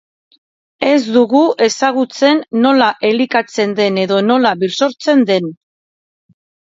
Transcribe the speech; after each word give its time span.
Ez 0.91 1.01
dugu 1.17 1.41
ezagutzen 1.65 2.41
nola 2.63 2.87
elikatzen 3.11 3.79
den 3.81 4.01
edo 4.05 4.21
nola 4.31 4.55
birsortzen 4.65 5.23
den. 5.33 5.53